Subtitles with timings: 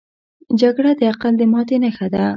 [0.61, 2.23] جګړه د عقل د ماتې نښه ده